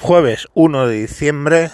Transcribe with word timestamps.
Jueves 0.00 0.46
1 0.54 0.88
de 0.88 0.94
diciembre 0.94 1.70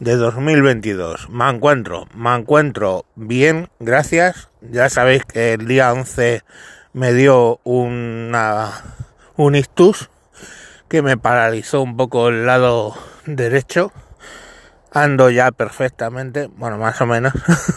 de 0.00 0.16
2022. 0.16 1.28
Me 1.28 1.48
encuentro, 1.48 2.08
me 2.14 2.34
encuentro 2.34 3.04
bien, 3.14 3.68
gracias. 3.78 4.48
Ya 4.62 4.88
sabéis 4.88 5.24
que 5.24 5.52
el 5.52 5.68
día 5.68 5.92
11 5.92 6.42
me 6.94 7.12
dio 7.12 7.60
una, 7.64 8.72
un 9.36 9.54
ictus 9.54 10.08
que 10.88 11.02
me 11.02 11.18
paralizó 11.18 11.82
un 11.82 11.96
poco 11.96 12.28
el 12.28 12.46
lado 12.46 12.94
derecho. 13.26 13.92
Ando 14.90 15.28
ya 15.28 15.52
perfectamente, 15.52 16.48
bueno, 16.56 16.78
más 16.78 17.00
o 17.02 17.06
menos. 17.06 17.34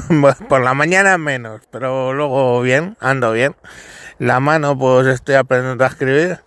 Por 0.49 0.61
la 0.61 0.73
mañana 0.73 1.17
menos, 1.17 1.61
pero 1.71 2.13
luego 2.13 2.61
bien, 2.61 2.95
ando 3.01 3.33
bien. 3.33 3.55
La 4.17 4.39
mano, 4.39 4.77
pues 4.77 5.07
estoy 5.07 5.35
aprendiendo 5.35 5.83
a 5.83 5.87
escribir 5.87 6.39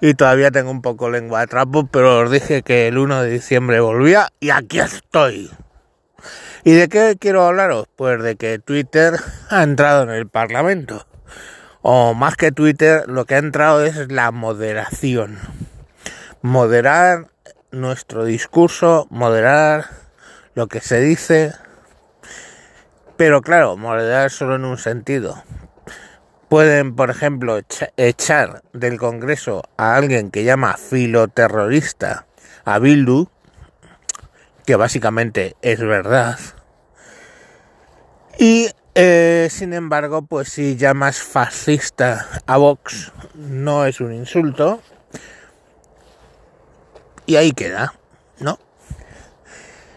y 0.00 0.14
todavía 0.14 0.50
tengo 0.50 0.70
un 0.70 0.82
poco 0.82 1.10
lengua 1.10 1.40
de 1.40 1.46
trapo, 1.46 1.86
pero 1.86 2.20
os 2.20 2.30
dije 2.30 2.62
que 2.62 2.88
el 2.88 2.98
1 2.98 3.22
de 3.22 3.30
diciembre 3.30 3.80
volvía 3.80 4.28
y 4.40 4.50
aquí 4.50 4.80
estoy. 4.80 5.50
¿Y 6.64 6.72
de 6.72 6.88
qué 6.88 7.16
quiero 7.18 7.42
hablaros? 7.42 7.86
Pues 7.96 8.22
de 8.22 8.36
que 8.36 8.58
Twitter 8.58 9.14
ha 9.50 9.62
entrado 9.62 10.02
en 10.04 10.10
el 10.10 10.28
Parlamento. 10.28 11.06
O 11.82 12.14
más 12.14 12.36
que 12.36 12.52
Twitter, 12.52 13.04
lo 13.08 13.24
que 13.24 13.34
ha 13.34 13.38
entrado 13.38 13.84
es 13.84 14.10
la 14.10 14.30
moderación. 14.30 15.38
Moderar 16.42 17.28
nuestro 17.70 18.24
discurso, 18.24 19.06
moderar 19.10 19.86
lo 20.54 20.66
que 20.66 20.80
se 20.80 21.00
dice. 21.00 21.54
Pero 23.16 23.40
claro, 23.42 23.76
moderar 23.76 24.30
solo 24.30 24.56
en 24.56 24.64
un 24.64 24.78
sentido 24.78 25.42
pueden, 26.50 26.96
por 26.96 27.10
ejemplo, 27.10 27.60
echar 27.96 28.62
del 28.72 28.98
Congreso 28.98 29.62
a 29.76 29.94
alguien 29.94 30.32
que 30.32 30.42
llama 30.42 30.76
filoterrorista 30.76 32.26
a 32.64 32.80
Bildu, 32.80 33.28
que 34.66 34.74
básicamente 34.74 35.54
es 35.62 35.78
verdad. 35.78 36.40
Y 38.36 38.68
eh, 38.96 39.46
sin 39.48 39.72
embargo, 39.72 40.22
pues 40.22 40.48
si 40.48 40.76
llamas 40.76 41.20
fascista 41.20 42.26
a 42.46 42.56
Vox, 42.56 43.12
no 43.36 43.86
es 43.86 44.00
un 44.00 44.12
insulto. 44.12 44.82
Y 47.26 47.36
ahí 47.36 47.52
queda, 47.52 47.94
¿no? 48.40 48.58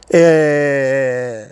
Eh, 0.09 1.47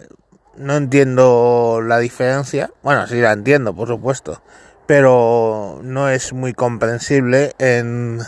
no 0.57 0.75
entiendo 0.75 1.81
la 1.83 1.97
diferencia. 1.97 2.69
Bueno, 2.83 3.07
sí 3.07 3.19
la 3.19 3.31
entiendo, 3.31 3.75
por 3.75 3.87
supuesto 3.87 4.43
pero 4.91 5.79
no 5.83 6.09
es 6.09 6.33
muy 6.33 6.51
comprensible 6.51 7.55
en 7.59 8.19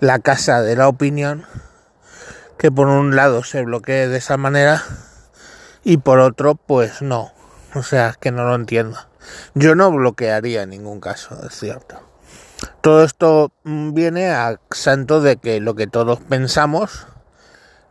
la 0.00 0.20
casa 0.20 0.62
de 0.62 0.74
la 0.74 0.88
opinión 0.88 1.44
que 2.56 2.72
por 2.72 2.86
un 2.86 3.14
lado 3.14 3.44
se 3.44 3.60
bloquee 3.60 4.08
de 4.08 4.16
esa 4.16 4.38
manera 4.38 4.82
y 5.84 5.98
por 5.98 6.18
otro 6.20 6.54
pues 6.54 7.02
no. 7.02 7.34
O 7.74 7.82
sea, 7.82 8.16
que 8.18 8.30
no 8.30 8.44
lo 8.44 8.54
entiendo. 8.54 8.96
Yo 9.54 9.74
no 9.74 9.92
bloquearía 9.92 10.62
en 10.62 10.70
ningún 10.70 10.98
caso, 10.98 11.38
es 11.46 11.60
cierto. 11.60 12.00
Todo 12.80 13.04
esto 13.04 13.52
viene 13.62 14.30
a 14.30 14.58
santo 14.70 15.20
de 15.20 15.36
que 15.36 15.60
lo 15.60 15.74
que 15.74 15.88
todos 15.88 16.20
pensamos, 16.20 17.06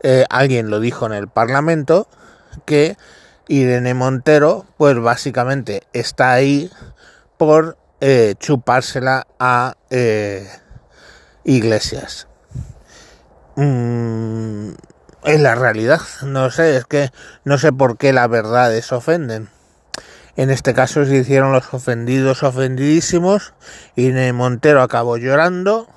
eh, 0.02 0.26
alguien 0.32 0.72
lo 0.72 0.80
dijo 0.80 1.06
en 1.06 1.14
el 1.14 1.28
Parlamento, 1.28 2.08
que 2.66 2.98
Irene 3.48 3.94
Montero, 3.94 4.66
pues 4.78 5.00
básicamente 5.00 5.84
está 5.94 6.32
ahí 6.32 6.72
por 7.38 7.78
eh, 8.02 8.34
chupársela 8.40 9.28
a 9.40 9.76
eh, 9.92 10.50
iglesias. 11.44 12.28
Mm, 13.56 14.72
es 15.24 15.40
la 15.40 15.56
realidad, 15.56 16.02
no 16.24 16.50
sé, 16.50 16.78
es 16.78 16.86
que 16.86 17.12
no 17.44 17.60
sé 17.60 17.72
por 17.72 17.98
qué 17.98 18.12
las 18.12 18.28
verdades 18.28 18.92
ofenden. 18.92 19.50
En 20.36 20.50
este 20.50 20.74
caso 20.74 21.06
se 21.06 21.18
hicieron 21.18 21.52
los 21.52 21.74
ofendidos 21.74 22.42
ofendidísimos 22.42 23.54
y 23.96 24.12
Montero 24.32 24.82
acabó 24.82 25.18
llorando, 25.18 25.88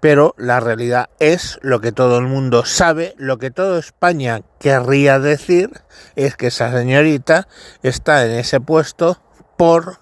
pero 0.00 0.34
la 0.36 0.60
realidad 0.60 1.08
es 1.18 1.58
lo 1.62 1.80
que 1.80 1.92
todo 1.92 2.18
el 2.18 2.26
mundo 2.26 2.66
sabe, 2.66 3.14
lo 3.16 3.38
que 3.38 3.50
toda 3.50 3.78
España 3.78 4.42
querría 4.58 5.18
decir 5.18 5.70
es 6.16 6.36
que 6.36 6.48
esa 6.48 6.72
señorita 6.72 7.48
está 7.82 8.26
en 8.26 8.32
ese 8.32 8.60
puesto 8.60 9.22
por 9.56 10.01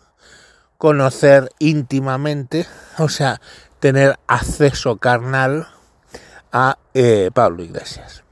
conocer 0.80 1.50
íntimamente, 1.58 2.66
o 2.96 3.10
sea, 3.10 3.42
tener 3.80 4.18
acceso 4.26 4.96
carnal 4.96 5.68
a 6.52 6.78
eh, 6.94 7.30
Pablo 7.34 7.62
Iglesias. 7.62 8.24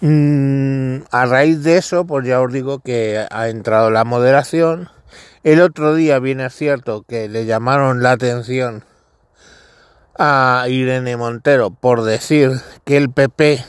Mm, 0.00 1.02
a 1.10 1.26
raíz 1.26 1.62
de 1.62 1.76
eso, 1.76 2.06
pues 2.06 2.26
ya 2.26 2.40
os 2.40 2.50
digo 2.50 2.78
que 2.78 3.26
ha 3.30 3.48
entrado 3.48 3.90
la 3.90 4.04
moderación. 4.04 4.88
El 5.44 5.60
otro 5.60 5.94
día, 5.94 6.18
bien 6.18 6.40
es 6.40 6.54
cierto, 6.54 7.04
que 7.06 7.28
le 7.28 7.44
llamaron 7.44 8.02
la 8.02 8.12
atención 8.12 8.86
a 10.18 10.64
Irene 10.66 11.18
Montero 11.18 11.68
por 11.68 12.04
decir 12.04 12.52
que 12.84 12.96
el 12.96 13.10
PP 13.10 13.62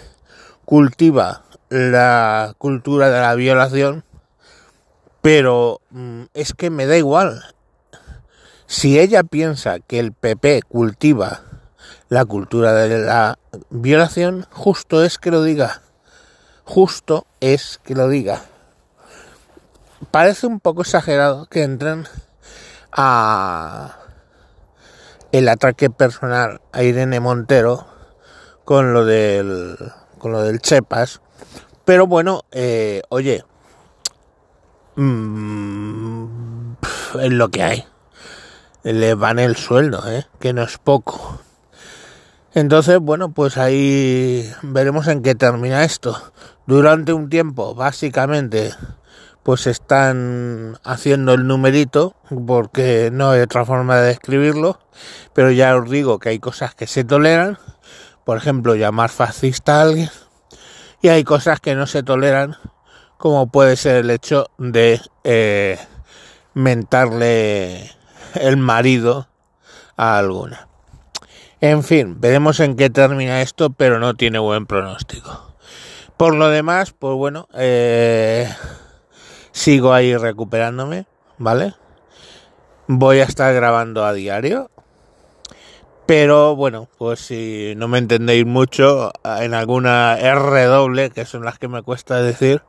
cultiva 0.64 1.44
la 1.68 2.56
cultura 2.58 3.10
de 3.10 3.20
la 3.20 3.36
violación 3.36 4.06
pero 5.22 5.82
mm, 5.92 6.24
es 6.34 6.54
que 6.54 6.70
me 6.70 6.86
da 6.86 6.98
igual. 6.98 7.44
Si 8.68 9.00
ella 9.00 9.24
piensa 9.24 9.80
que 9.80 10.00
el 10.00 10.14
PP 10.14 10.64
cultiva 10.68 11.42
la 12.12 12.26
cultura 12.26 12.74
de 12.74 13.00
la 13.00 13.40
violación, 13.70 14.46
justo 14.52 15.04
es 15.04 15.18
que 15.18 15.32
lo 15.32 15.44
diga. 15.44 15.82
Justo 16.66 17.26
es 17.40 17.80
que 17.84 17.96
lo 17.96 18.10
diga. 18.10 18.42
Parece 20.12 20.48
un 20.48 20.60
poco 20.60 20.82
exagerado 20.82 21.46
que 21.46 21.64
entren 21.64 22.08
a 22.92 23.98
el 25.32 25.48
ataque 25.48 25.90
personal 25.90 26.60
a 26.74 26.84
Irene 26.84 27.22
Montero 27.22 27.88
con 28.66 28.94
lo 28.94 29.06
del 29.06 29.78
con 30.18 30.34
lo 30.34 30.44
del 30.44 30.60
Chepas, 30.60 31.22
pero 31.86 32.08
bueno, 32.08 32.42
eh, 32.52 33.02
oye, 33.10 33.46
Mm, 35.04 36.76
es 37.22 37.32
lo 37.32 37.50
que 37.50 37.64
hay. 37.64 37.86
Le 38.84 39.16
van 39.16 39.40
el 39.40 39.56
sueldo, 39.56 40.08
¿eh? 40.08 40.28
que 40.40 40.54
no 40.54 40.62
es 40.62 40.78
poco. 40.78 41.42
Entonces, 42.54 43.00
bueno, 43.00 43.32
pues 43.32 43.58
ahí 43.58 44.48
veremos 44.62 45.08
en 45.08 45.24
qué 45.24 45.34
termina 45.34 45.84
esto. 45.84 46.22
Durante 46.68 47.14
un 47.14 47.30
tiempo, 47.30 47.74
básicamente, 47.74 48.74
pues 49.42 49.66
están 49.66 50.78
haciendo 50.84 51.34
el 51.34 51.48
numerito, 51.48 52.16
porque 52.46 53.10
no 53.12 53.32
hay 53.32 53.42
otra 53.42 53.66
forma 53.66 53.98
de 53.98 54.10
describirlo, 54.10 54.80
pero 55.34 55.50
ya 55.50 55.76
os 55.78 55.90
digo 55.90 56.20
que 56.20 56.30
hay 56.30 56.38
cosas 56.38 56.76
que 56.76 56.86
se 56.86 57.04
toleran, 57.04 57.58
por 58.24 58.38
ejemplo, 58.38 58.76
llamar 58.76 59.10
fascista 59.10 59.80
a 59.80 59.82
alguien, 59.82 60.12
y 61.02 61.08
hay 61.08 61.24
cosas 61.24 61.60
que 61.60 61.74
no 61.74 61.88
se 61.88 62.04
toleran, 62.04 62.56
como 63.22 63.52
puede 63.52 63.76
ser 63.76 63.98
el 63.98 64.10
hecho 64.10 64.48
de 64.58 65.00
eh, 65.24 65.78
mentarle 66.56 67.92
el 68.34 68.58
marido 68.58 69.28
a 69.96 70.18
alguna. 70.18 70.68
En 71.62 71.84
fin, 71.84 72.20
veremos 72.20 72.60
en 72.60 72.76
qué 72.76 72.90
termina 72.90 73.44
esto, 73.44 73.70
pero 73.70 74.00
no 74.00 74.16
tiene 74.16 74.40
buen 74.40 74.66
pronóstico. 74.66 75.54
Por 76.18 76.34
lo 76.34 76.50
demás, 76.50 76.96
pues 76.98 77.16
bueno, 77.16 77.48
eh, 77.54 78.50
sigo 79.52 79.94
ahí 79.94 80.18
recuperándome, 80.18 81.06
¿vale? 81.38 81.76
Voy 82.88 83.20
a 83.20 83.26
estar 83.26 83.54
grabando 83.54 84.04
a 84.04 84.14
diario. 84.14 84.72
Pero 86.08 86.56
bueno, 86.56 86.90
pues 86.98 87.20
si 87.20 87.76
no 87.78 87.88
me 87.88 88.00
entendéis 88.00 88.48
mucho, 88.48 89.12
en 89.24 89.54
alguna 89.54 90.18
R 90.20 90.64
doble, 90.64 91.12
que 91.12 91.26
son 91.26 91.46
las 91.46 91.60
que 91.60 91.68
me 91.68 91.84
cuesta 91.84 92.22
decir, 92.24 92.64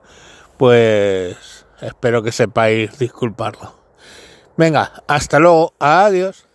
pues 0.62 1.67
espero 1.81 2.23
que 2.23 2.31
sepáis 2.31 2.97
disculparlo. 2.97 3.75
Venga, 4.56 5.03
hasta 5.09 5.41
luego, 5.41 5.75
adiós. 5.81 6.47